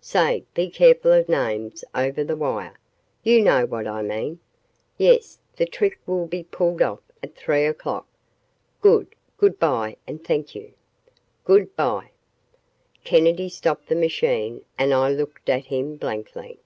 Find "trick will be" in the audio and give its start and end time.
5.66-6.44